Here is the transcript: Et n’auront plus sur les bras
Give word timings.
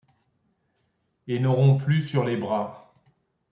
Et 1.27 1.37
n’auront 1.39 1.77
plus 1.77 2.01
sur 2.01 2.25
les 2.25 2.35
bras 2.35 2.91